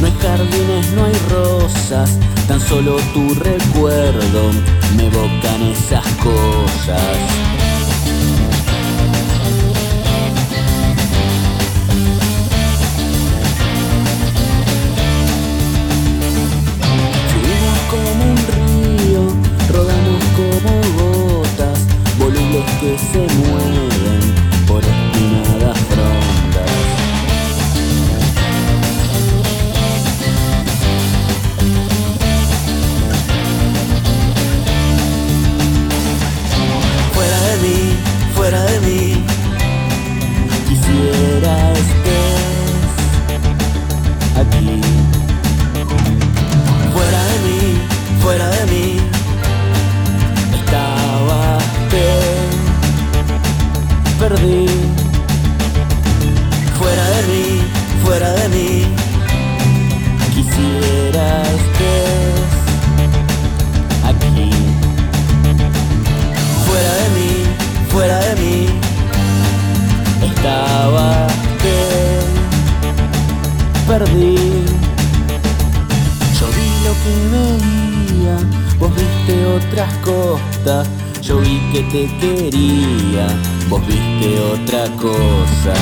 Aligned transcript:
No 0.00 0.06
hay 0.06 0.14
jardines, 0.22 0.92
no 0.92 1.04
hay 1.04 1.14
rosas, 1.28 2.18
tan 2.48 2.58
solo 2.58 2.96
tu 3.12 3.34
recuerdo 3.34 4.50
me 4.96 5.06
evocan 5.06 5.62
esas 5.62 6.06
cosas. 6.14 7.69
Perdí. 54.30 54.66
Fuera 56.78 57.04
de 57.14 57.22
mí, 57.30 57.46
fuera 58.04 58.30
de 58.32 58.48
mí, 58.48 58.70
quisiera 60.34 61.42
estés 61.58 62.50
aquí. 64.10 64.50
Fuera 66.66 66.92
de 67.00 67.06
mí, 67.16 67.30
fuera 67.88 68.18
de 68.20 68.34
mí, 68.42 68.56
estaba 70.30 71.26
te 71.62 71.80
perdí. 73.88 74.36
Yo 76.38 76.46
vi 76.56 76.68
lo 76.86 76.92
que 77.02 77.12
veía, 77.32 78.36
vos 78.78 78.92
viste 78.94 79.34
otras 79.58 79.92
costas. 80.04 80.88
Yo 81.20 81.38
vi 81.38 81.60
que 81.72 81.82
te 81.82 82.02
quería, 82.18 83.26
vos 83.70 83.86
viste 83.86 84.38
otra 84.40 84.84
cosa. 84.96 85.74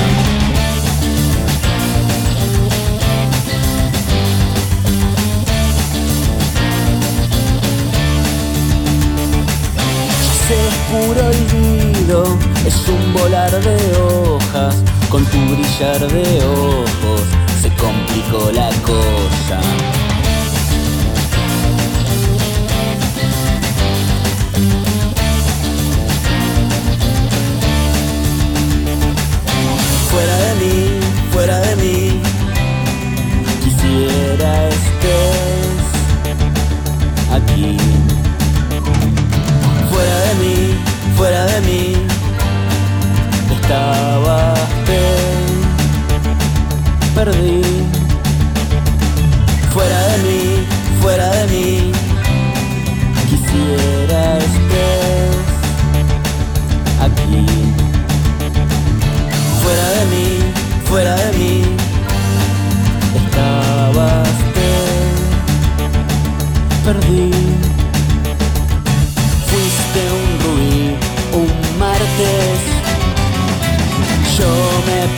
Se 10.47 10.59
puro 10.89 11.21
olvido, 11.27 12.37
es 12.65 12.87
un 12.87 13.13
volar 13.13 13.51
de 13.51 13.77
hojas, 13.97 14.75
con 15.09 15.25
tu 15.25 15.37
brillar 15.37 16.07
de 16.07 16.45
ojos 16.45 17.21
se 17.61 17.69
complicó 17.75 18.51
la 18.51 18.69
cosa. 18.85 18.98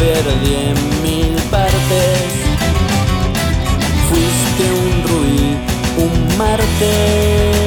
Perdí 0.01 0.53
en 0.69 0.77
mil 1.03 1.35
partes. 1.51 2.31
Fuiste 4.09 4.63
un 4.81 4.91
ruido, 5.07 5.57
un 6.05 6.13
martes. 6.37 7.61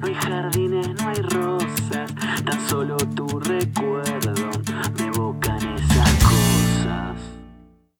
No 0.00 0.08
hay 0.08 0.14
jardines, 0.14 0.88
no 1.00 1.08
hay 1.08 1.22
rosas, 1.22 2.14
tan 2.44 2.68
solo 2.68 2.96
tu 2.96 3.21
sick. 3.60 3.91